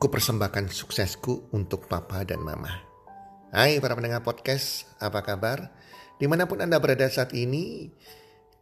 [0.00, 2.72] Kupersembahkan suksesku untuk papa dan mama.
[3.52, 5.76] Hai para pendengar podcast, apa kabar?
[6.16, 7.92] Di mana pun Anda berada saat ini,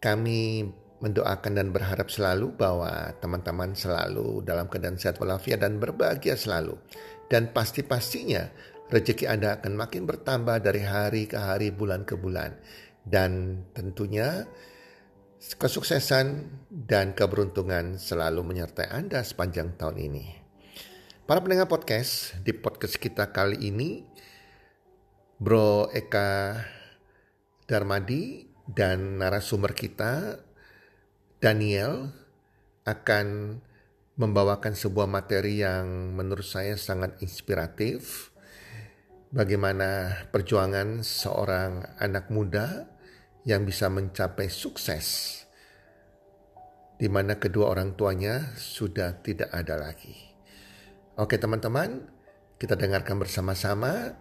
[0.03, 0.67] kami
[0.99, 6.75] mendoakan dan berharap selalu bahwa teman-teman selalu dalam keadaan sehat walafiat dan berbahagia selalu.
[7.31, 8.51] Dan pasti-pastinya
[8.91, 12.59] rezeki Anda akan makin bertambah dari hari ke hari, bulan ke bulan.
[13.07, 14.43] Dan tentunya
[15.39, 20.38] kesuksesan dan keberuntungan selalu menyertai Anda sepanjang tahun ini.
[21.29, 24.01] Para pendengar podcast, di podcast kita kali ini,
[25.37, 26.57] Bro Eka
[27.69, 30.41] Darmadi dan narasumber kita,
[31.37, 32.17] Daniel,
[32.89, 33.61] akan
[34.17, 38.33] membawakan sebuah materi yang menurut saya sangat inspiratif.
[39.29, 42.89] Bagaimana perjuangan seorang anak muda
[43.45, 45.45] yang bisa mencapai sukses,
[46.97, 50.28] di mana kedua orang tuanya sudah tidak ada lagi.
[51.19, 52.07] Oke teman-teman,
[52.63, 54.15] kita dengarkan bersama-sama.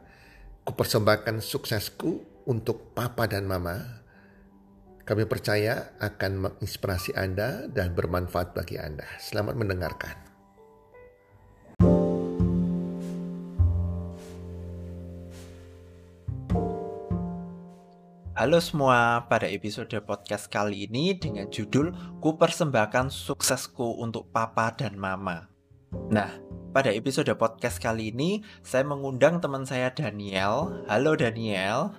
[0.66, 4.02] Kupersembahkan suksesku untuk papa dan mama.
[5.06, 9.06] Kami percaya akan menginspirasi Anda dan bermanfaat bagi Anda.
[9.22, 10.18] Selamat mendengarkan.
[18.34, 24.98] Halo semua, pada episode podcast kali ini dengan judul Ku Persembahkan Suksesku untuk Papa dan
[24.98, 25.46] Mama.
[26.10, 30.86] Nah, pada episode podcast kali ini, saya mengundang teman saya Daniel.
[30.86, 31.90] Halo Daniel.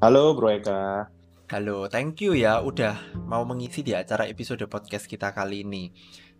[0.00, 1.04] Halo Bro Eka.
[1.52, 2.96] Halo, thank you ya udah
[3.28, 5.92] mau mengisi di acara episode podcast kita kali ini.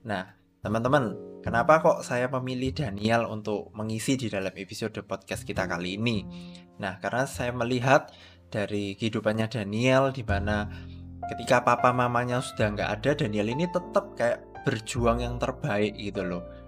[0.08, 0.24] Nah,
[0.64, 1.12] teman-teman,
[1.44, 6.24] kenapa kok saya memilih Daniel untuk mengisi di dalam episode podcast kita kali ini?
[6.80, 8.08] Nah, karena saya melihat
[8.48, 10.64] dari kehidupannya Daniel di mana
[11.28, 16.59] ketika papa mamanya sudah nggak ada, Daniel ini tetap kayak berjuang yang terbaik gitu loh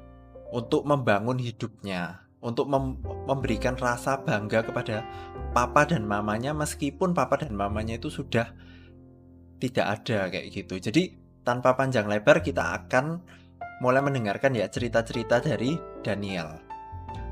[0.52, 5.02] untuk membangun hidupnya, untuk mem memberikan rasa bangga kepada
[5.56, 8.52] papa dan mamanya meskipun papa dan mamanya itu sudah
[9.56, 10.76] tidak ada kayak gitu.
[10.76, 13.24] Jadi tanpa panjang lebar kita akan
[13.80, 16.60] mulai mendengarkan ya cerita-cerita dari Daniel.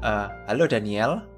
[0.01, 1.29] Uh, halo Daniel.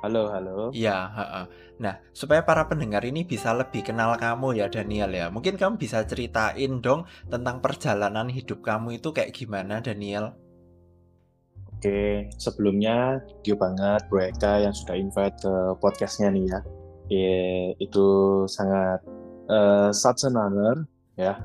[0.00, 0.72] Halo, halo.
[0.72, 1.46] Ya, uh, uh.
[1.76, 5.28] nah supaya para pendengar ini bisa lebih kenal kamu ya Daniel ya.
[5.28, 10.32] Mungkin kamu bisa ceritain dong tentang perjalanan hidup kamu itu kayak gimana Daniel?
[11.80, 16.60] Oke, sebelumnya thank you banget Bro Eka yang sudah invite ke podcastnya nih ya.
[17.08, 18.08] Yeah, itu
[18.52, 19.00] sangat
[19.48, 20.84] uh, such an honor
[21.16, 21.40] ya.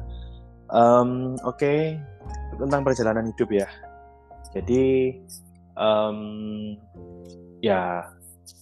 [0.68, 1.79] Um, Oke, okay.
[2.59, 3.63] tentang perjalanan hidup ya.
[4.51, 5.16] Jadi
[5.79, 6.19] um,
[7.63, 8.03] ya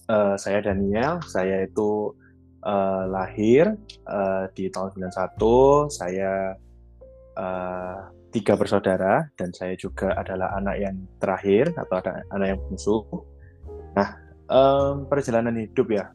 [0.06, 2.14] uh, saya Daniel, saya itu
[2.62, 3.74] uh, lahir
[4.06, 6.54] uh, di tahun 91, saya
[7.34, 13.06] uh, tiga bersaudara dan saya juga adalah anak yang terakhir atau ada anak yang musuh.
[13.94, 14.08] Nah,
[14.50, 16.10] um, perjalanan hidup ya.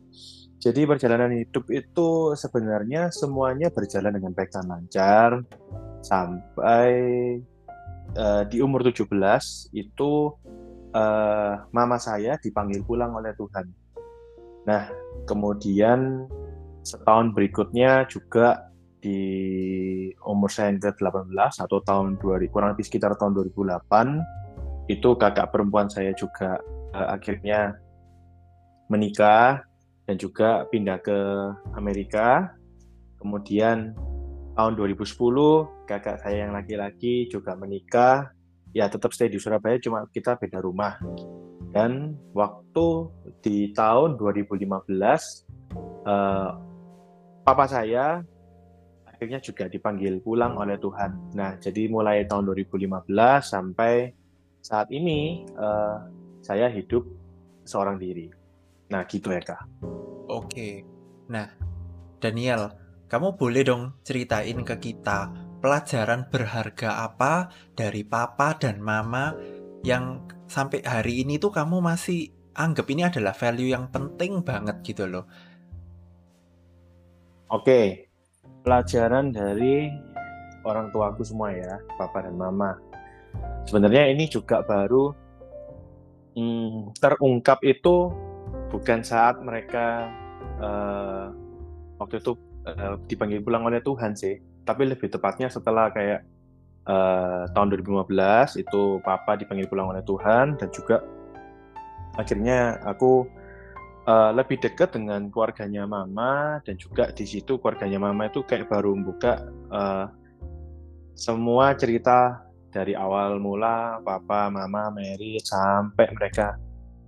[0.60, 5.40] Jadi perjalanan hidup itu sebenarnya semuanya berjalan dengan baik dan lancar
[6.04, 6.92] sampai
[8.20, 9.08] uh, di umur 17
[9.72, 10.12] itu
[10.92, 13.72] uh, mama saya dipanggil pulang oleh Tuhan.
[14.68, 14.92] Nah,
[15.24, 16.28] kemudian
[16.84, 18.69] setahun berikutnya juga
[19.00, 19.22] di
[20.28, 25.88] umur saya yang ke-18 atau tahun 2000 kurang lebih sekitar tahun 2008 itu kakak perempuan
[25.88, 26.60] saya juga
[26.92, 27.80] uh, akhirnya
[28.90, 29.64] menikah
[30.10, 31.18] dan juga pindah ke
[31.78, 32.58] Amerika.
[33.22, 33.94] Kemudian
[34.58, 35.06] tahun 2010
[35.86, 38.34] kakak saya yang laki-laki juga menikah.
[38.74, 40.98] Ya tetap stay di Surabaya cuma kita beda rumah.
[41.70, 43.14] Dan waktu
[43.46, 45.06] di tahun 2015 uh,
[46.10, 46.52] eh,
[47.46, 48.26] papa saya
[49.20, 51.36] akhirnya juga dipanggil pulang oleh Tuhan.
[51.36, 53.12] Nah, jadi mulai tahun 2015
[53.44, 54.16] sampai
[54.64, 56.08] saat ini uh,
[56.40, 57.04] saya hidup
[57.68, 58.32] seorang diri.
[58.88, 59.60] Nah, gitu ya, Kak.
[60.32, 60.88] Oke.
[61.28, 61.52] Nah,
[62.24, 62.72] Daniel,
[63.12, 69.36] kamu boleh dong ceritain ke kita pelajaran berharga apa dari papa dan mama
[69.84, 75.12] yang sampai hari ini tuh kamu masih anggap ini adalah value yang penting banget gitu
[75.12, 75.28] loh.
[77.52, 78.09] Oke,
[78.64, 79.90] pelajaran dari
[80.68, 82.76] orang tuaku semua ya, papa dan mama.
[83.66, 85.14] Sebenarnya ini juga baru
[86.36, 88.10] hmm, terungkap itu
[88.70, 90.10] bukan saat mereka
[90.62, 91.30] uh,
[92.02, 96.26] waktu itu uh, dipanggil pulang oleh Tuhan sih, tapi lebih tepatnya setelah kayak
[96.90, 101.02] uh, tahun 2015 itu papa dipanggil pulang oleh Tuhan dan juga
[102.18, 103.30] akhirnya aku
[104.08, 108.96] uh, lebih dekat dengan keluarganya mama dan juga di situ keluarganya mama itu kayak baru
[108.96, 109.44] membuka
[109.74, 110.08] uh,
[111.20, 116.56] semua cerita dari awal mula papa, mama, Mary sampai mereka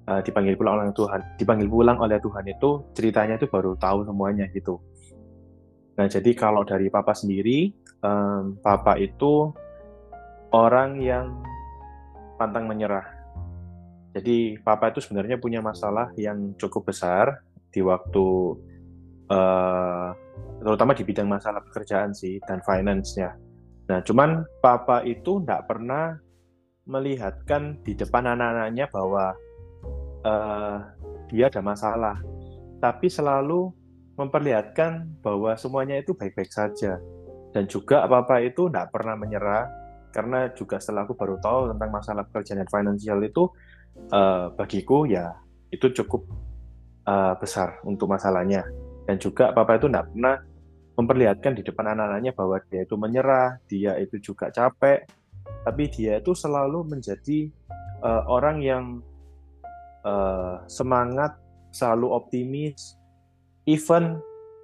[0.10, 4.50] uh, dipanggil pulang oleh Tuhan, dipanggil pulang oleh Tuhan itu ceritanya itu baru tahu semuanya
[4.52, 4.82] gitu.
[5.96, 7.72] Nah jadi kalau dari papa sendiri,
[8.02, 9.54] um, papa itu
[10.52, 11.40] orang yang
[12.36, 13.06] pantang menyerah.
[14.12, 18.28] Jadi papa itu sebenarnya punya masalah yang cukup besar di waktu
[19.32, 20.10] uh,
[20.60, 23.32] terutama di bidang masalah pekerjaan sih dan finance-nya
[23.92, 26.16] Nah, cuman papa itu nggak pernah
[26.88, 29.36] melihatkan di depan anak-anaknya bahwa
[30.24, 30.80] uh,
[31.28, 32.16] dia ada masalah,
[32.80, 33.68] tapi selalu
[34.16, 37.04] memperlihatkan bahwa semuanya itu baik-baik saja.
[37.52, 39.68] Dan juga papa itu nggak pernah menyerah,
[40.16, 43.52] karena juga setelah aku baru tahu tentang masalah pekerjaan dan finansial itu,
[44.10, 45.38] uh, bagiku ya
[45.70, 46.26] itu cukup
[47.06, 48.66] uh, besar untuk masalahnya.
[49.06, 50.38] Dan juga papa itu nggak pernah
[50.98, 55.08] memperlihatkan di depan anak-anaknya bahwa dia itu menyerah, dia itu juga capek,
[55.66, 57.50] tapi dia itu selalu menjadi
[58.06, 58.86] uh, orang yang
[60.06, 61.34] uh, semangat,
[61.74, 63.00] selalu optimis,
[63.66, 64.20] even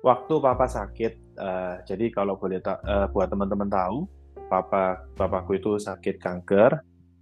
[0.05, 1.13] waktu papa sakit.
[1.37, 4.09] Uh, jadi kalau boleh uh, buat teman-teman tahu,
[4.49, 6.81] papa papaku itu sakit kanker,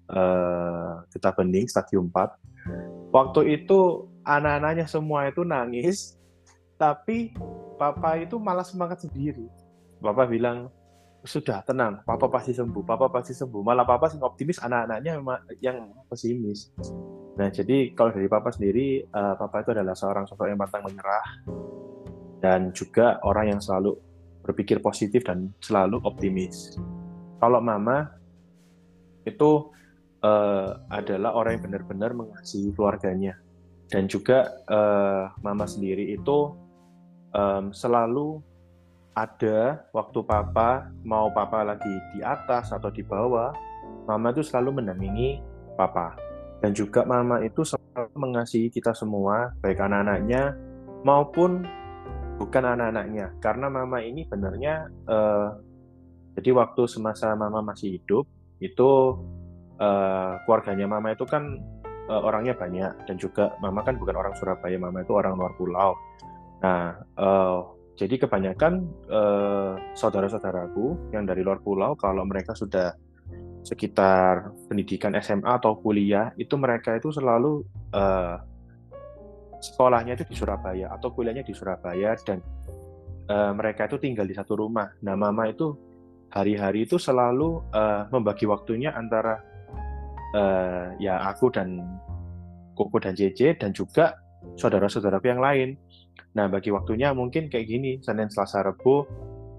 [0.09, 3.13] uh, kita bening stadium 4.
[3.13, 6.17] Waktu itu anak-anaknya semua itu nangis,
[6.75, 7.31] tapi
[7.77, 9.47] papa itu malah semangat sendiri.
[10.01, 10.67] Papa bilang
[11.25, 13.61] sudah tenang papa pasti sembuh papa pasti sembuh.
[13.65, 15.11] Malah papa sih optimis anak-anaknya
[15.59, 16.69] yang pesimis.
[17.35, 21.25] Nah jadi kalau dari papa sendiri uh, papa itu adalah seorang sosok yang pantang menyerah
[22.39, 23.97] dan juga orang yang selalu
[24.45, 26.77] berpikir positif dan selalu optimis.
[27.41, 28.13] Kalau mama
[29.25, 29.73] itu
[30.25, 33.37] uh, adalah orang yang benar-benar mengasihi keluarganya
[33.93, 36.57] dan juga uh, mama sendiri itu
[37.37, 38.41] um, selalu
[39.15, 43.53] ada waktu papa mau papa lagi di atas atau di bawah,
[44.09, 45.39] mama itu selalu mendampingi
[45.79, 46.17] papa.
[46.59, 50.57] Dan juga mama itu selalu mengasihi kita semua, baik anak-anaknya
[51.07, 51.63] maupun
[52.41, 53.31] bukan anak-anaknya.
[53.39, 55.55] Karena mama ini benarnya, uh,
[56.35, 58.27] jadi waktu semasa mama masih hidup,
[58.59, 59.15] itu
[59.79, 61.59] uh, keluarganya mama itu kan
[62.09, 63.07] uh, orangnya banyak.
[63.07, 65.95] Dan juga mama kan bukan orang Surabaya, mama itu orang luar pulau.
[66.63, 72.91] Nah, uh, jadi kebanyakan uh, saudara-saudaraku yang dari luar pulau, kalau mereka sudah
[73.65, 78.37] sekitar pendidikan SMA atau kuliah, itu mereka itu selalu uh,
[79.63, 82.43] sekolahnya itu di Surabaya atau kuliahnya di Surabaya dan
[83.31, 84.93] uh, mereka itu tinggal di satu rumah.
[85.01, 85.73] Nah, mama itu
[86.29, 89.39] hari-hari itu selalu uh, membagi waktunya antara
[90.33, 91.83] uh, ya aku dan
[92.75, 94.19] Koko dan JJ dan juga
[94.59, 95.79] saudara-saudaraku yang lain.
[96.35, 99.07] Nah, bagi waktunya mungkin kayak gini, Senin, Selasa, Rabu,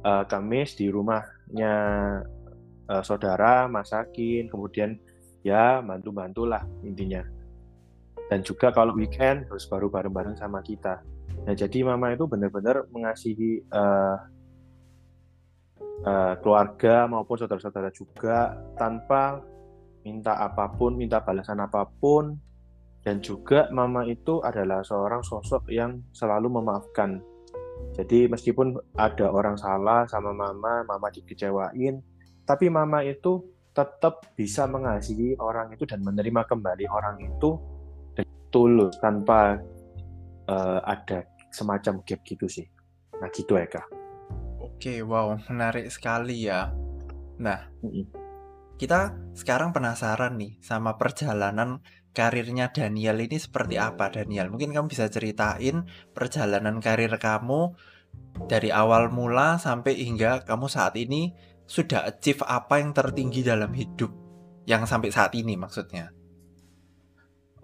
[0.04, 1.74] uh, Kamis di rumahnya
[2.92, 5.00] uh, saudara, masakin, kemudian
[5.40, 7.24] ya bantu-bantulah intinya.
[8.28, 11.00] Dan juga kalau weekend harus baru bareng-bareng sama kita.
[11.48, 14.18] Nah, jadi mama itu benar-benar mengasihi uh,
[16.44, 19.40] keluarga maupun saudara-saudara juga tanpa
[20.06, 22.38] minta apa pun, minta balasan apa pun,
[23.02, 27.18] dan juga mama itu adalah seorang sosok yang selalu memaafkan.
[27.98, 31.98] Jadi meskipun ada orang salah sama mama, mama dikecewain,
[32.46, 33.42] tapi mama itu
[33.74, 37.58] tetap bisa mengasihi orang itu dan menerima kembali orang itu
[38.54, 39.58] tulus tanpa
[40.48, 42.64] uh, ada semacam gap gitu sih.
[43.18, 43.82] Nah gitu Eka.
[44.62, 46.72] Oke, wow, menarik sekali ya.
[47.36, 47.68] Nah,
[48.76, 51.80] kita sekarang penasaran nih sama perjalanan
[52.12, 54.52] karirnya Daniel ini seperti apa Daniel?
[54.52, 57.76] Mungkin kamu bisa ceritain perjalanan karir kamu
[58.48, 61.32] dari awal mula sampai hingga kamu saat ini
[61.64, 64.12] sudah achieve apa yang tertinggi dalam hidup
[64.68, 66.12] yang sampai saat ini maksudnya.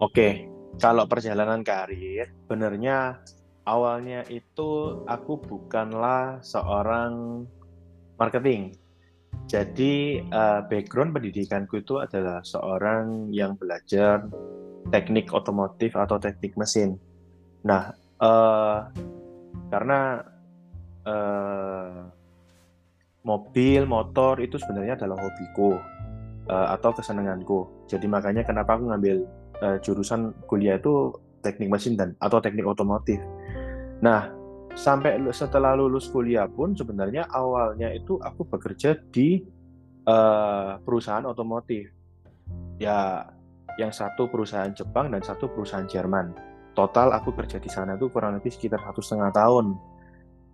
[0.01, 0.49] Oke,
[0.81, 3.21] kalau perjalanan karir, benernya
[3.63, 7.45] awalnya itu aku bukanlah seorang
[8.17, 8.82] marketing.
[9.47, 14.25] Jadi uh, background pendidikanku itu adalah seorang yang belajar
[14.89, 16.97] teknik otomotif atau teknik mesin.
[17.61, 18.89] Nah, uh,
[19.69, 20.25] karena
[21.05, 22.09] uh,
[23.23, 25.77] mobil, motor itu sebenarnya adalah hobiku
[26.49, 27.87] uh, atau kesenanganku.
[27.87, 29.15] Jadi makanya kenapa aku ngambil
[29.63, 31.13] uh, jurusan kuliah itu
[31.43, 33.19] teknik mesin dan atau teknik otomotif.
[34.03, 34.31] Nah,
[34.73, 39.41] sampai setelah lulus kuliah pun sebenarnya awalnya itu aku bekerja di
[40.09, 41.89] uh, perusahaan otomotif.
[42.81, 43.29] Ya,
[43.77, 46.33] yang satu perusahaan Jepang dan satu perusahaan Jerman.
[46.73, 49.77] Total aku kerja di sana itu kurang lebih sekitar satu setengah tahun.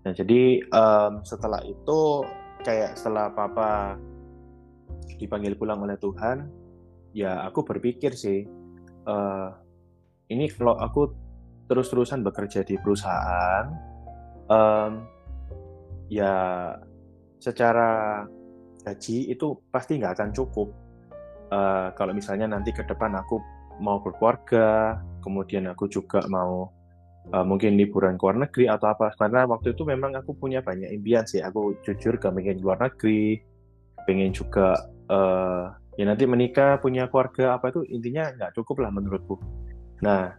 [0.04, 2.24] Nah, jadi um, setelah itu
[2.64, 3.96] kayak setelah papa
[5.20, 6.48] dipanggil pulang oleh Tuhan,
[7.16, 8.48] ya aku berpikir sih,
[9.08, 9.50] uh,
[10.32, 11.12] ini kalau aku
[11.68, 13.68] terus-terusan bekerja di perusahaan,
[14.50, 15.06] um,
[16.12, 16.36] ya
[17.40, 18.26] secara
[18.84, 20.70] gaji itu pasti nggak akan cukup.
[21.50, 23.42] Uh, kalau misalnya nanti ke depan aku
[23.82, 26.70] mau berkeluarga, kemudian aku juga mau
[27.34, 29.16] uh, mungkin liburan ke luar negeri atau apa.
[29.18, 31.42] Karena waktu itu memang aku punya banyak impian sih.
[31.42, 33.42] Aku jujur gak pengen luar negeri,
[34.06, 34.78] pengen juga
[35.10, 39.36] uh, ya nanti menikah punya keluarga apa itu intinya nggak cukup lah menurutku.
[40.00, 40.32] Nah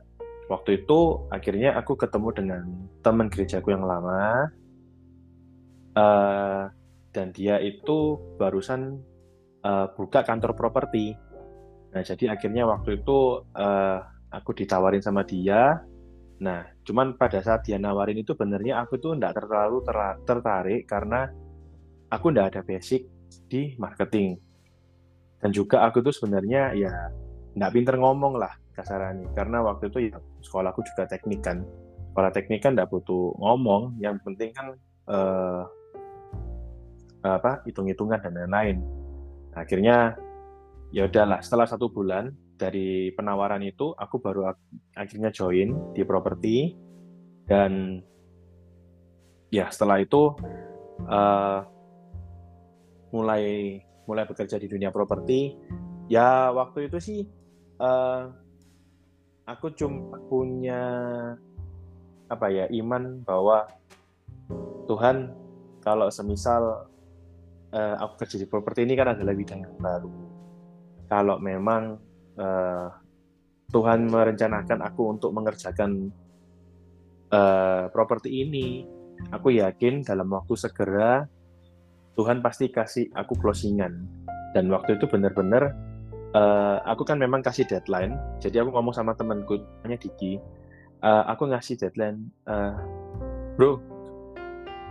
[0.50, 2.62] waktu itu akhirnya aku ketemu dengan
[3.07, 4.50] teman gerejaku yang lama.
[5.90, 6.71] Uh,
[7.11, 8.99] dan dia itu barusan
[9.62, 11.14] uh, buka kantor properti.
[11.90, 13.99] Nah, jadi akhirnya waktu itu uh,
[14.30, 15.83] aku ditawarin sama dia.
[16.40, 21.26] Nah, cuman pada saat dia nawarin itu benernya aku tuh nggak terlalu ter tertarik karena
[22.11, 23.07] aku nggak ada basic
[23.50, 24.38] di marketing.
[25.42, 26.92] Dan juga aku tuh sebenarnya ya
[27.59, 29.29] nggak pinter ngomong lah kasarannya.
[29.37, 31.63] Karena waktu itu ya sekolahku juga teknik kan.
[32.11, 34.75] Sekolah teknik kan nggak butuh ngomong, yang penting kan
[35.07, 35.63] uh,
[37.21, 38.81] apa hitung-hitungan dan lain-lain.
[39.53, 40.17] Akhirnya
[40.91, 44.53] ya udahlah setelah satu bulan dari penawaran itu aku baru
[44.93, 46.77] akhirnya join di properti
[47.49, 48.03] dan
[49.49, 50.35] ya setelah itu
[51.09, 51.65] uh,
[53.11, 55.57] mulai mulai bekerja di dunia properti
[56.11, 57.21] ya waktu itu sih
[57.81, 58.29] uh,
[59.50, 60.83] aku cuma punya
[62.30, 63.66] apa ya iman bahwa
[64.87, 65.35] Tuhan
[65.83, 66.87] kalau semisal
[67.75, 70.11] uh, aku kerja di properti ini kan adalah bidang yang baru.
[71.11, 71.99] Kalau memang
[72.38, 72.88] uh,
[73.71, 76.11] Tuhan merencanakan aku untuk mengerjakan
[77.35, 78.87] uh, properti ini,
[79.35, 81.26] aku yakin dalam waktu segera
[82.14, 84.07] Tuhan pasti kasih aku closingan.
[84.50, 85.90] Dan waktu itu benar-benar
[86.35, 88.15] uh, aku kan memang kasih deadline.
[88.39, 90.39] Jadi aku ngomong sama temanku, namanya Diki,
[91.03, 92.77] uh, aku ngasih deadline, uh,
[93.57, 93.81] bro,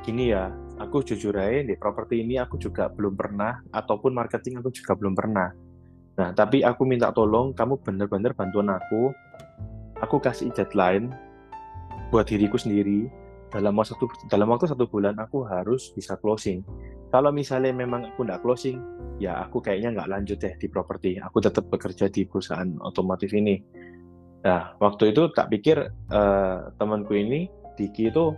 [0.03, 4.72] gini ya, aku jujur aja di properti ini aku juga belum pernah ataupun marketing aku
[4.72, 5.51] juga belum pernah.
[6.19, 9.15] Nah, tapi aku minta tolong kamu bener-bener bantuan aku.
[10.00, 11.12] Aku kasih deadline
[12.12, 13.12] buat diriku sendiri
[13.51, 13.93] dalam waktu
[14.31, 16.63] dalam waktu satu bulan aku harus bisa closing.
[17.09, 18.77] Kalau misalnya memang aku nggak closing,
[19.17, 21.17] ya aku kayaknya nggak lanjut deh di properti.
[21.17, 23.57] Aku tetap bekerja di perusahaan otomotif ini.
[24.45, 28.35] Nah, waktu itu tak pikir uh, temanku ini Diki itu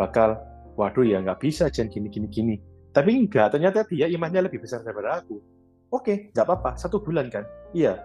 [0.00, 0.40] bakal
[0.80, 2.56] waduh ya nggak bisa Jen gini gini gini
[2.96, 5.36] tapi enggak ternyata dia imannya lebih besar daripada aku
[5.92, 7.44] oke nggak apa-apa satu bulan kan
[7.76, 8.00] iya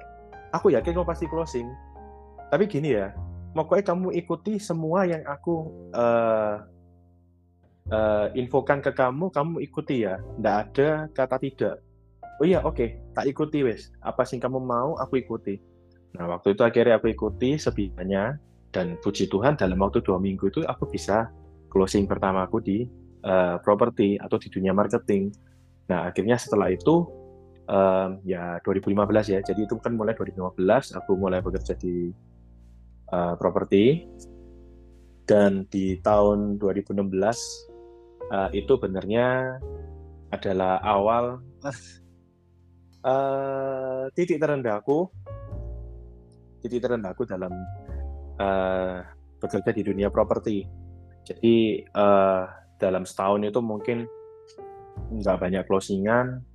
[0.52, 1.72] aku yakin kamu pasti closing
[2.52, 3.16] tapi gini ya
[3.56, 6.60] pokoknya kamu ikuti semua yang aku uh,
[7.92, 11.76] uh, infokan ke kamu kamu ikuti ya nggak ada kata tidak
[12.42, 12.90] oh iya oke okay.
[13.14, 15.60] tak ikuti wes apa sih kamu mau aku ikuti
[16.16, 18.40] nah waktu itu akhirnya aku ikuti sebisanya
[18.76, 21.32] dan puji Tuhan dalam waktu dua minggu itu aku bisa
[21.72, 22.84] closing pertama aku di
[23.24, 25.32] uh, properti atau di dunia marketing.
[25.92, 27.04] Nah, akhirnya setelah itu
[27.68, 29.40] um, ya 2015 ya.
[29.44, 32.16] Jadi itu kan mulai 2015 aku mulai bekerja di
[33.12, 34.08] uh, properti
[35.26, 37.02] dan di tahun 2016
[38.32, 39.60] uh, itu benernya
[40.32, 41.44] adalah awal
[43.06, 45.10] uh, titik terendahku
[46.66, 47.54] titik terendahku dalam
[48.42, 49.06] uh,
[49.38, 50.86] bekerja di dunia properti
[51.26, 52.46] jadi uh,
[52.78, 54.06] dalam setahun itu mungkin
[55.12, 56.46] nggak banyak closingan.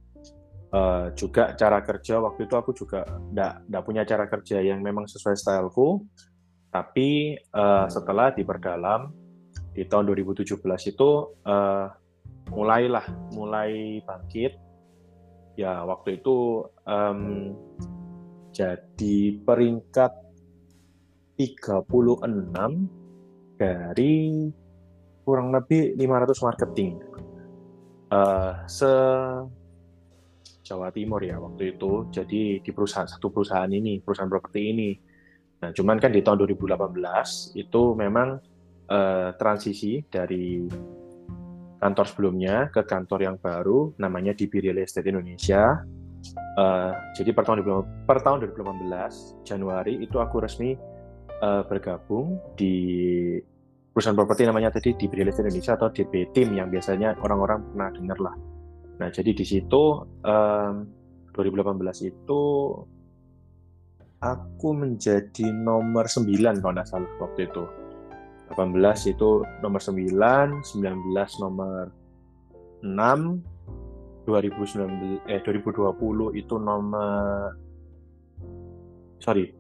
[0.71, 3.03] Uh, juga cara kerja waktu itu aku juga
[3.35, 6.07] nggak punya cara kerja yang memang sesuai styleku.
[6.71, 9.11] Tapi uh, setelah diperdalam
[9.71, 10.59] di tahun 2017
[10.91, 11.11] itu
[11.47, 11.87] uh,
[12.51, 14.59] mulailah mulai bangkit.
[15.59, 17.53] Ya waktu itu um,
[18.51, 20.13] jadi peringkat
[21.37, 21.87] 36
[23.61, 24.17] dari
[25.23, 26.93] kurang lebih 500 marketing
[28.11, 28.91] uh, se
[30.67, 32.07] Jawa Timur ya waktu itu.
[32.15, 34.91] Jadi di perusahaan satu perusahaan ini, perusahaan properti ini.
[35.61, 38.39] Nah, cuman kan di tahun 2018 itu memang
[38.91, 40.67] uh, transisi dari
[41.81, 45.81] kantor sebelumnya ke kantor yang baru namanya DB Real Estate Indonesia.
[46.61, 47.65] Uh, jadi per tahun,
[48.05, 50.77] per tahun 2018 Januari itu aku resmi
[51.41, 52.77] uh, bergabung di
[53.91, 57.89] perusahaan properti namanya tadi di Real Estate Indonesia atau DP Team yang biasanya orang-orang pernah
[57.97, 58.37] dengar lah.
[59.01, 60.75] Nah, jadi di situ um,
[61.33, 62.43] 2018 itu
[64.21, 67.65] aku menjadi nomor 9 kalau tidak salah waktu itu.
[68.51, 69.31] 18 itu
[69.63, 71.95] nomor 9, 19 nomor
[72.83, 77.57] 6, 2019 eh 2020 itu nomor
[79.21, 79.55] sorry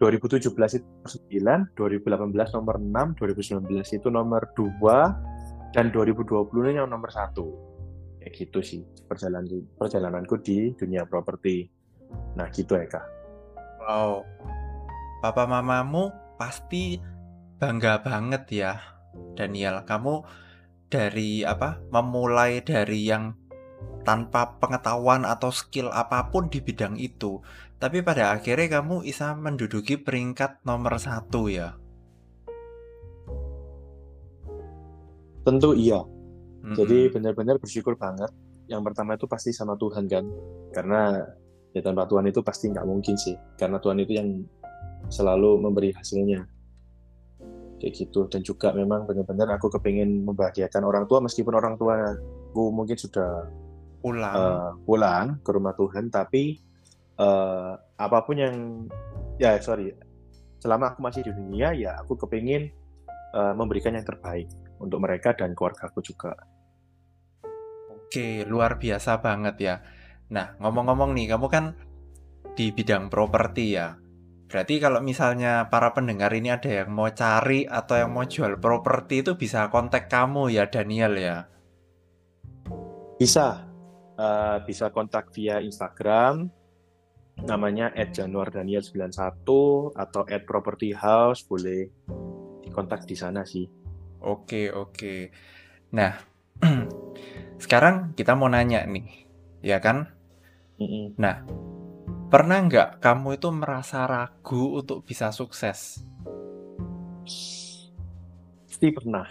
[0.00, 0.48] 2017
[0.80, 7.12] itu nomor 9, 2018 nomor 6, 2019 itu nomor 2, dan 2020 ini yang nomor
[7.12, 7.36] 1.
[8.20, 11.68] Kayak gitu sih perjalanan perjalananku di dunia properti.
[12.32, 13.00] Nah gitu Eka.
[13.84, 14.24] Wow,
[15.20, 16.08] papa mamamu
[16.40, 16.96] pasti
[17.60, 18.72] bangga banget ya,
[19.36, 19.84] Daniel.
[19.84, 20.24] Kamu
[20.88, 21.76] dari apa?
[21.92, 23.36] Memulai dari yang
[24.00, 27.44] tanpa pengetahuan atau skill apa pun di bidang itu,
[27.76, 31.76] tapi pada akhirnya kamu bisa menduduki peringkat nomor satu ya.
[35.44, 36.00] Tentu iya.
[36.00, 36.76] Mm-hmm.
[36.76, 38.32] Jadi benar-benar bersyukur banget.
[38.72, 40.24] Yang pertama itu pasti sama Tuhan kan,
[40.72, 41.20] karena
[41.76, 44.28] ya tanpa Tuhan itu pasti nggak mungkin sih, karena Tuhan itu yang
[45.12, 46.59] selalu memberi hasilnya
[47.80, 48.28] kayak gitu.
[48.28, 52.14] Dan juga memang benar-benar aku kepingin membahagiakan orang tua meskipun orang tua
[52.52, 53.48] aku mungkin sudah
[54.00, 54.34] pulang.
[54.36, 56.60] uh, pulang ke rumah Tuhan tapi
[57.20, 58.56] uh, apa pun yang
[59.36, 59.92] ya sorry
[60.60, 62.72] selama aku masih di dunia ya aku kepingin
[63.36, 64.48] uh, memberikan yang terbaik
[64.80, 66.32] untuk mereka dan keluarga aku juga.
[67.92, 69.74] Oke luar biasa banget ya.
[70.32, 71.64] Nah ngomong-ngomong nih kamu kan
[72.56, 73.94] di bidang properti ya
[74.50, 79.22] berarti kalau misalnya para pendengar ini ada yang mau cari atau yang mau jual properti
[79.22, 81.46] itu bisa kontak kamu ya Daniel ya
[83.14, 83.70] bisa
[84.18, 86.50] uh, bisa kontak via Instagram
[87.46, 89.48] namanya @januardaniel91
[89.96, 91.88] atau @propertyhouse boleh
[92.64, 93.64] dikontak di sana sih.
[94.20, 95.32] Oke, oke.
[95.96, 96.12] Nah,
[97.64, 99.26] sekarang kita mau nanya nih,
[99.64, 100.12] ya kan?
[100.76, 101.04] Mm -mm.
[101.16, 101.36] Nah,
[102.30, 105.98] pernah nggak kamu itu merasa ragu untuk bisa sukses?
[108.70, 109.26] Pasti pernah.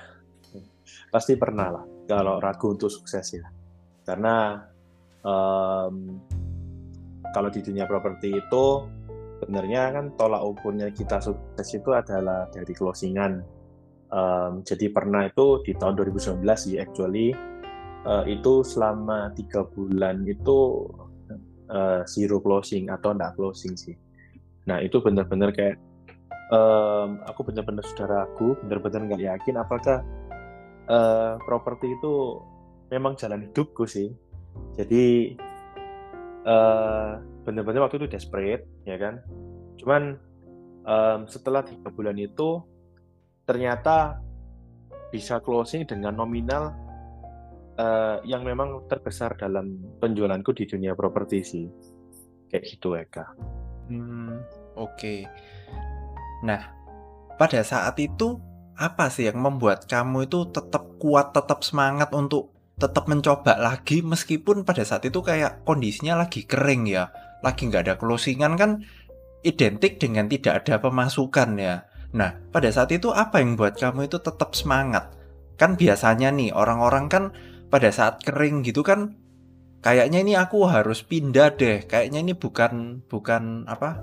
[1.07, 3.47] Pasti pernah lah kalau ragu untuk sukses ya.
[4.03, 4.59] Karena
[5.23, 6.19] um,
[7.31, 8.65] kalau di dunia properti itu
[9.39, 13.39] sebenarnya kan tolak ukurnya kita sukses itu adalah dari closingan.
[14.11, 17.31] Um, jadi pernah itu di tahun 2019 sih actually
[18.03, 20.83] uh, itu selama tiga bulan itu
[21.71, 23.95] uh, zero closing atau enggak closing sih.
[24.67, 25.77] Nah itu benar-benar kayak
[26.53, 30.03] um, aku benar-benar sudah ragu, benar-benar nggak yakin apakah
[30.89, 32.41] uh, properti itu
[32.89, 34.09] memang jalan hidupku sih
[34.73, 35.37] jadi
[36.43, 39.21] uh, benar-benar waktu itu desperate ya kan
[39.79, 40.17] cuman
[40.83, 42.59] um, setelah tiga bulan itu
[43.45, 44.19] ternyata
[45.09, 46.73] bisa closing dengan nominal
[47.79, 51.65] uh, yang memang terbesar dalam penjualanku di dunia properti sih
[52.51, 53.25] kayak gitu Eka.
[53.87, 54.43] Hmm,
[54.75, 54.93] oke.
[54.97, 55.19] Okay.
[56.43, 56.61] Nah,
[57.39, 58.37] pada saat itu
[58.75, 64.63] apa sih yang membuat kamu itu tetap kuat, tetap semangat untuk tetap mencoba lagi meskipun
[64.63, 67.11] pada saat itu kayak kondisinya lagi kering ya
[67.43, 68.79] lagi nggak ada closingan kan
[69.43, 71.83] identik dengan tidak ada pemasukan ya
[72.15, 75.11] nah pada saat itu apa yang buat kamu itu tetap semangat
[75.59, 77.23] kan biasanya nih orang-orang kan
[77.69, 79.13] pada saat kering gitu kan
[79.79, 81.85] kayaknya ini aku harus pindah deh.
[81.85, 84.01] Kayaknya ini bukan bukan apa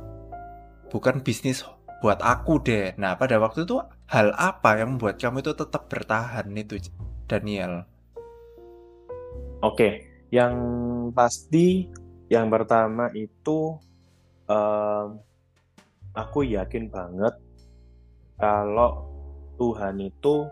[0.88, 1.66] bukan bisnis
[2.00, 2.94] buat aku deh.
[2.96, 6.78] Nah pada waktu itu hal apa yang membuat kamu itu tetap bertahan itu
[7.26, 7.84] Daniel?
[9.64, 10.54] Oke, yang
[11.10, 11.90] pasti
[12.30, 13.78] yang pertama itu
[14.46, 15.18] um,
[16.14, 17.34] aku yakin banget
[18.36, 19.10] kalau
[19.56, 20.44] Tuhan itu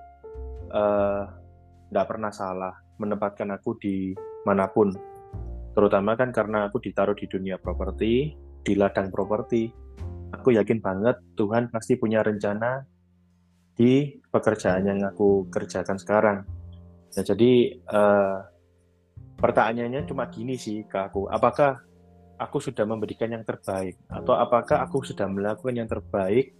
[1.93, 4.15] tidak uh, pernah salah menempatkan aku di
[4.47, 4.93] mana pun.
[5.75, 9.71] Terutama kan karena aku ditaruh di dunia properti, di ladang properti.
[10.35, 12.83] Aku yakin banget Tuhan pasti punya rencana
[13.75, 16.39] di pekerjaan yang aku kerjakan sekarang.
[17.15, 17.53] Nah, jadi
[17.91, 18.39] uh,
[19.39, 21.83] pertanyaannya cuma gini sih ke aku apakah
[22.39, 26.55] aku sudah memberikan yang terbaik atau apakah aku sudah melakukan yang terbaik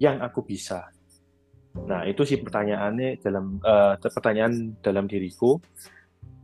[0.00, 0.88] yang aku bisa
[1.74, 5.60] nah itu sih pertanyaannya dalam uh, pertanyaan dalam diriku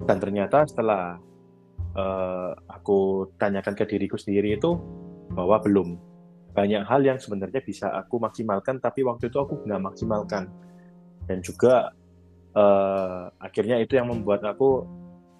[0.04, 1.18] dan ternyata setelah
[1.96, 4.78] uh, aku tanyakan ke diriku sendiri itu
[5.32, 5.98] bahwa belum
[6.54, 10.46] banyak hal yang sebenarnya bisa aku maksimalkan tapi waktu itu aku nggak maksimalkan
[11.26, 11.90] dan juga
[12.54, 14.86] uh, akhirnya itu yang membuat aku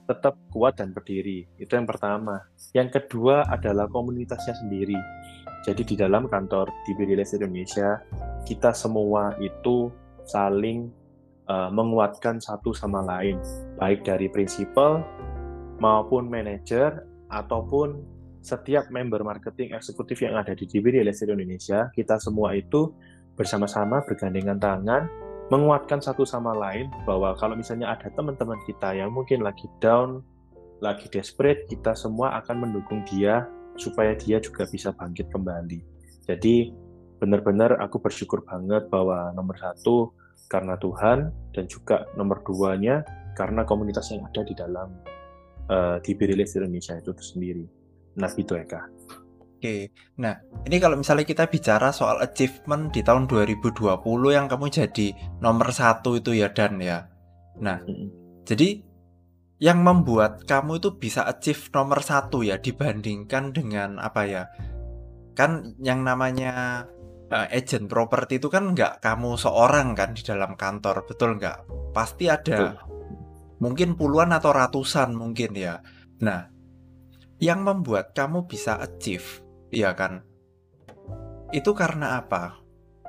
[0.05, 1.49] tetap kuat dan berdiri.
[1.57, 2.45] Itu yang pertama.
[2.77, 4.97] Yang kedua adalah komunitasnya sendiri.
[5.65, 7.97] Jadi di dalam kantor di Real Indonesia,
[8.45, 9.89] kita semua itu
[10.29, 10.93] saling
[11.49, 13.41] uh, menguatkan satu sama lain,
[13.81, 15.01] baik dari prinsipal
[15.81, 18.05] maupun manajer ataupun
[18.45, 22.93] setiap member marketing eksekutif yang ada di DB Real Indonesia, kita semua itu
[23.35, 25.09] bersama-sama bergandengan tangan
[25.49, 30.21] menguatkan satu sama lain bahwa kalau misalnya ada teman-teman kita yang mungkin lagi down
[30.85, 35.81] lagi desperate, kita semua akan mendukung dia supaya dia juga bisa bangkit kembali.
[36.25, 36.73] Jadi
[37.19, 40.13] benar-benar aku bersyukur banget bahwa nomor satu
[40.51, 43.03] karena Tuhan dan juga nomor duanya
[43.35, 44.89] karena komunitas yang ada di dalam
[45.69, 47.65] uh, di Birilis Indonesia itu sendiri.
[48.21, 48.83] Nah itu Eka.
[49.65, 50.37] Oke, nah
[50.69, 53.81] ini kalau misalnya kita bicara soal achievement di tahun 2020
[54.29, 55.09] yang kamu jadi
[55.41, 57.09] nomor satu itu ya Dan ya.
[57.65, 58.09] Nah, mm -hmm.
[58.45, 58.85] jadi
[59.63, 64.43] yang membuat kamu itu bisa achieve nomor satu ya dibandingkan dengan apa ya?
[65.35, 66.85] Kan yang namanya
[67.31, 71.93] uh, agent properti itu kan nggak kamu seorang kan di dalam kantor, betul nggak?
[71.95, 72.75] Pasti ada betul.
[73.63, 75.81] mungkin puluhan atau ratusan mungkin ya.
[76.23, 76.51] Nah,
[77.39, 80.23] yang membuat kamu bisa achieve Iya kan?
[81.51, 82.63] Itu karena apa?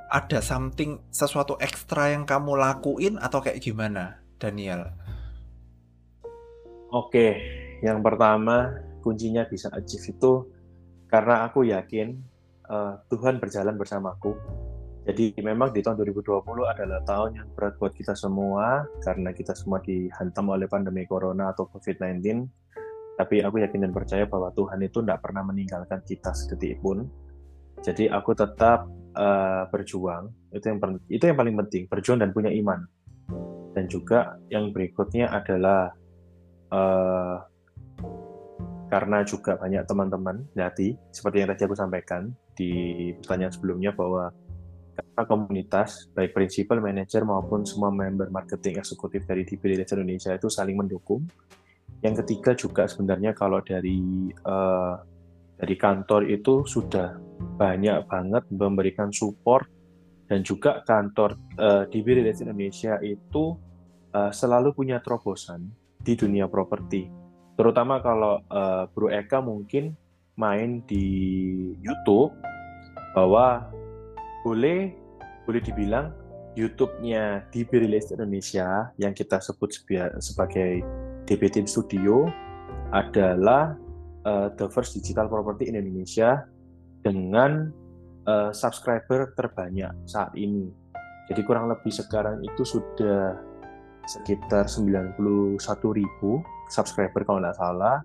[0.10, 4.90] Ada something sesuatu ekstra yang kamu lakuin atau kayak gimana, Daniel?
[6.96, 7.28] Oke,
[7.84, 8.72] yang pertama
[9.04, 10.48] kuncinya bisa achieve itu
[11.12, 12.16] karena aku yakin
[12.72, 14.32] uh, Tuhan berjalan bersamaku.
[15.04, 19.84] Jadi memang di tahun 2020 adalah tahun yang berat buat kita semua karena kita semua
[19.84, 22.48] dihantam oleh pandemi corona atau COVID-19
[23.16, 27.08] tapi aku yakin dan percaya bahwa Tuhan itu tidak pernah meninggalkan kita sedetik pun.
[27.80, 30.32] Jadi aku tetap uh, berjuang.
[30.52, 30.80] Itu yang
[31.12, 32.84] itu yang paling penting, berjuang dan punya iman.
[33.72, 35.92] Dan juga yang berikutnya adalah
[36.72, 37.38] uh,
[38.86, 44.32] karena juga banyak teman-teman hati seperti yang tadi aku sampaikan di pertanyaan sebelumnya bahwa
[44.96, 50.80] karena komunitas baik prinsipal manajer maupun semua member marketing eksekutif dari DB Indonesia itu saling
[50.80, 51.28] mendukung.
[52.00, 54.96] Yang ketiga juga sebenarnya kalau dari uh,
[55.60, 57.16] dari kantor itu sudah
[57.60, 59.68] banyak banget memberikan support
[60.28, 63.56] dan juga kantor uh, di Real Indonesia itu
[64.16, 65.68] uh, selalu punya terobosan
[66.06, 67.10] di dunia properti.
[67.58, 69.98] Terutama kalau uh, Bro Eka mungkin
[70.38, 71.08] main di
[71.82, 72.36] YouTube
[73.18, 73.72] bahwa
[74.46, 74.94] boleh
[75.48, 76.14] boleh dibilang
[76.56, 79.76] YouTube-nya di Real Indonesia yang kita sebut
[80.24, 80.72] sebagai
[81.28, 82.30] DB Team Studio
[82.96, 83.76] adalah
[84.24, 86.48] uh, the first digital property in Indonesia
[87.04, 87.76] dengan
[88.24, 90.72] uh, subscriber terbanyak saat ini.
[91.28, 93.36] Jadi kurang lebih sekarang itu sudah
[94.06, 95.18] sekitar 91
[95.94, 96.42] ribu
[96.72, 98.00] subscriber kalau nggak salah.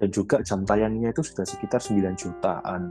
[0.00, 2.82] Dan juga jam tayangnya itu sudah sekitar 9 jutaan.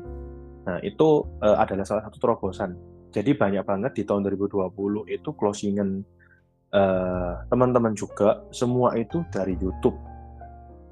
[0.69, 2.77] Nah itu uh, adalah salah satu terobosan.
[3.09, 6.05] Jadi banyak banget di tahun 2020 itu closingan
[6.69, 8.45] Eh, teman-teman uh, juga.
[8.53, 9.97] Semua itu dari YouTube.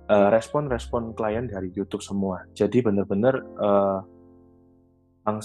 [0.09, 2.41] Eh, respon-respon uh, klien dari YouTube semua.
[2.57, 4.01] Jadi benar-benar uh,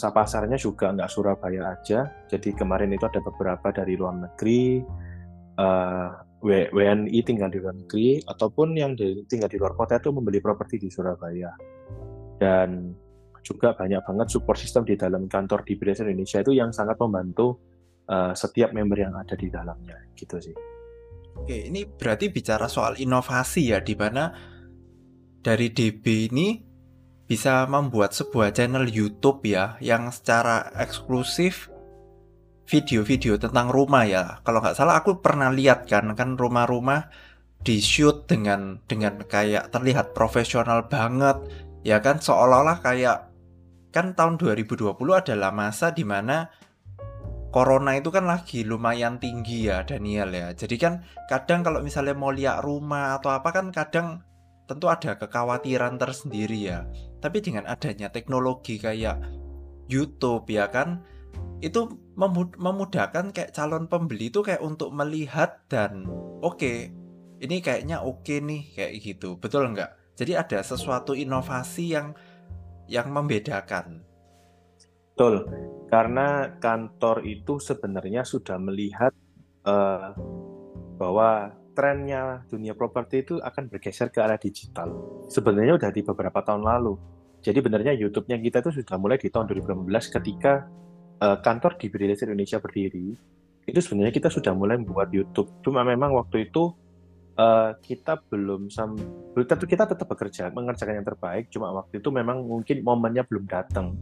[0.08, 2.08] pasarnya juga nggak Surabaya aja.
[2.32, 4.80] Jadi kemarin itu ada beberapa dari luar negeri
[5.58, 6.10] uh,
[6.42, 10.78] WNI tinggal di luar negeri ataupun yang di, tinggal di luar kota itu membeli properti
[10.78, 11.54] di Surabaya
[12.42, 12.90] dan
[13.42, 17.58] juga banyak banget support system di dalam kantor di British Indonesia itu yang sangat membantu
[18.10, 20.54] uh, setiap member yang ada di dalamnya gitu sih.
[21.32, 24.30] Oke, ini berarti bicara soal inovasi ya di mana
[25.42, 26.48] dari DB ini
[27.26, 31.71] bisa membuat sebuah channel YouTube ya yang secara eksklusif
[32.66, 34.24] video-video tentang rumah ya.
[34.46, 37.10] Kalau nggak salah aku pernah lihat kan kan rumah-rumah
[37.62, 41.38] di shoot dengan dengan kayak terlihat profesional banget
[41.86, 43.30] ya kan seolah-olah kayak
[43.94, 46.50] kan tahun 2020 adalah masa di mana
[47.52, 50.48] corona itu kan lagi lumayan tinggi ya Daniel ya.
[50.56, 54.24] Jadi kan kadang kalau misalnya mau lihat rumah atau apa kan kadang
[54.64, 56.88] tentu ada kekhawatiran tersendiri ya.
[57.20, 59.20] Tapi dengan adanya teknologi kayak
[59.92, 61.04] YouTube ya kan
[61.60, 66.04] itu memudahkan kayak calon pembeli itu kayak untuk melihat dan
[66.44, 66.92] oke okay,
[67.40, 69.40] ini kayaknya oke okay nih kayak gitu.
[69.40, 70.16] Betul nggak?
[70.16, 72.12] Jadi ada sesuatu inovasi yang
[72.86, 74.04] yang membedakan.
[75.12, 75.44] Betul,
[75.92, 79.12] karena kantor itu sebenarnya sudah melihat
[79.68, 80.16] uh,
[80.96, 84.92] bahwa trennya dunia properti itu akan bergeser ke arah digital.
[85.28, 86.96] Sebenarnya udah di beberapa tahun lalu.
[87.42, 90.68] Jadi benarnya YouTube-nya kita itu sudah mulai di tahun 2015 ketika
[91.22, 93.14] uh, kantor di British Indonesia berdiri.
[93.62, 95.62] Itu sebenarnya kita sudah mulai membuat YouTube.
[95.62, 96.74] Cuma memang waktu itu
[97.38, 98.98] uh, kita belum sam
[99.38, 101.46] kita tetap bekerja mengerjakan yang terbaik.
[101.54, 103.94] Cuma waktu itu memang mungkin momennya belum datang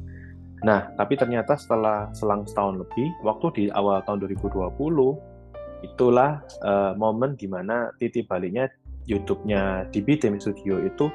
[0.60, 4.76] Nah, tapi ternyata setelah selang setahun lebih, waktu di awal tahun 2020,
[5.80, 8.68] itulah uh, momen di mana titik baliknya
[9.08, 11.08] YouTube-nya DB Team Studio itu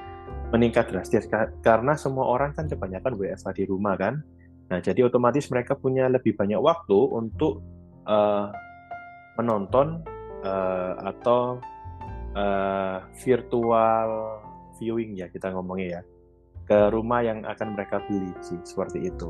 [0.49, 1.29] meningkat drastis
[1.61, 4.25] karena semua orang kan kebanyakan WFH di rumah kan.
[4.65, 7.61] Nah, jadi otomatis mereka punya lebih banyak waktu untuk
[8.09, 8.49] uh,
[9.37, 10.01] menonton
[10.41, 11.61] uh, atau
[12.33, 14.09] uh, virtual
[14.81, 16.01] viewing ya kita ngomongnya ya
[16.65, 19.29] ke rumah yang akan mereka beli sih seperti itu.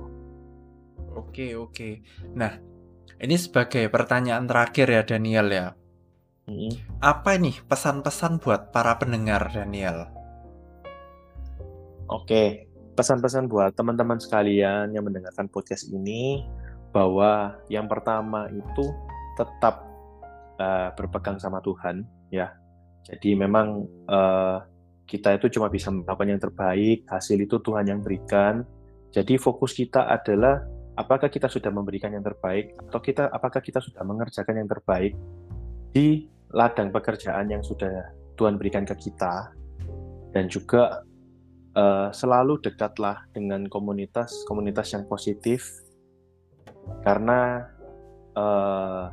[1.15, 1.99] Oke oke.
[2.31, 2.55] Nah
[3.19, 5.67] ini sebagai pertanyaan terakhir ya Daniel ya.
[6.45, 6.71] Hmm.
[7.01, 10.07] Apa nih pesan-pesan buat para pendengar Daniel?
[12.05, 16.47] Oke, pesan-pesan buat teman-teman sekalian yang mendengarkan podcast ini
[16.95, 18.95] bahwa yang pertama itu
[19.35, 19.83] tetap
[20.57, 22.55] uh, berpegang sama Tuhan ya.
[23.05, 24.63] Jadi memang uh,
[25.05, 28.65] kita itu cuma bisa melakukan yang terbaik, hasil itu Tuhan yang berikan.
[29.13, 30.63] Jadi fokus kita adalah
[30.95, 35.13] apakah kita sudah memberikan yang terbaik atau kita apakah kita sudah mengerjakan yang terbaik
[35.91, 39.51] di ladang pekerjaan yang sudah Tuhan berikan ke kita
[40.31, 41.03] dan juga
[41.75, 45.67] uh, selalu dekatlah dengan komunitas komunitas yang positif
[47.03, 47.69] karena
[48.35, 49.11] uh,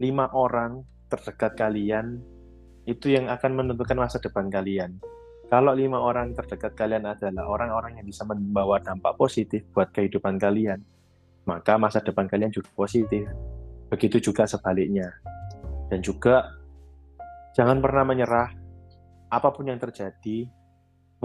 [0.00, 2.20] lima orang terdekat kalian
[2.86, 4.98] itu yang akan menentukan masa depan kalian.
[5.46, 10.82] Kalau lima orang terdekat kalian adalah orang-orang yang bisa membawa dampak positif buat kehidupan kalian,
[11.46, 13.26] maka masa depan kalian juga positif.
[13.86, 15.06] Begitu juga sebaliknya.
[15.86, 16.50] Dan juga
[17.54, 18.50] jangan pernah menyerah
[19.30, 20.50] apa pun yang terjadi.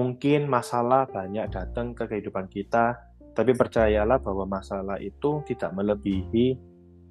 [0.02, 2.98] Mungkin masalah banyak datang ke kehidupan kita,
[3.38, 6.58] tapi percayalah bahwa masalah itu tidak melebihi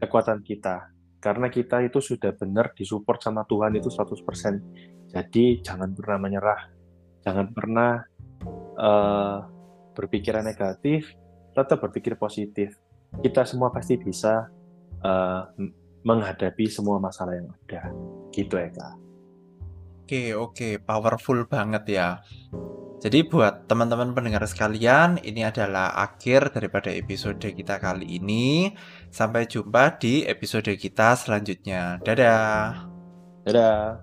[0.02, 5.12] kekuatan kita karena kita itu sudah benar disupport sama Tuhan itu 100%.
[5.12, 6.60] Jadi jangan pernah menyerah,
[7.20, 8.00] jangan pernah
[8.80, 9.38] uh,
[9.92, 11.12] berpikiran negatif,
[11.52, 12.72] tetap berpikir positif.
[13.20, 14.48] Kita semua pasti bisa
[15.04, 15.42] uh,
[16.00, 17.92] menghadapi semua masalah yang ada.
[18.32, 19.09] Gitu ya kak.
[20.10, 22.18] Oke oke, powerful banget ya.
[22.98, 28.74] Jadi buat teman-teman pendengar sekalian, ini adalah akhir daripada episode kita kali ini.
[29.06, 32.02] Sampai jumpa di episode kita selanjutnya.
[32.02, 32.90] Dadah.
[33.46, 34.02] Dadah.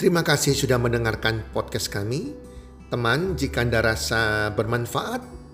[0.00, 2.32] Terima kasih sudah mendengarkan podcast kami.
[2.88, 5.43] Teman, jika Anda rasa bermanfaat,